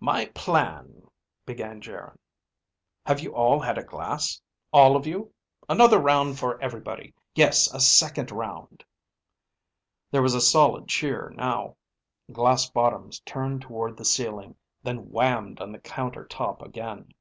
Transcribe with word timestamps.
"My 0.00 0.26
plan..." 0.34 1.08
began 1.46 1.80
Geryn. 1.80 2.18
"Have 3.06 3.20
you 3.20 3.34
all 3.34 3.58
had 3.60 3.78
a 3.78 3.82
glass? 3.82 4.38
All 4.70 4.96
of 4.96 5.06
you? 5.06 5.32
Another 5.66 5.98
round 5.98 6.38
for 6.38 6.60
everybody. 6.60 7.14
Yes, 7.34 7.72
a 7.72 7.80
second 7.80 8.30
round!" 8.30 8.84
There 10.10 10.20
was 10.20 10.34
a 10.34 10.42
solid 10.42 10.88
cheer, 10.88 11.32
now. 11.36 11.76
Glass 12.30 12.68
bottoms 12.68 13.20
turned 13.20 13.62
toward 13.62 13.96
the 13.96 14.04
ceiling, 14.04 14.56
then 14.82 15.06
whammed 15.10 15.58
on 15.62 15.72
the 15.72 15.78
counter 15.80 16.26
top 16.26 16.60
again. 16.60 17.14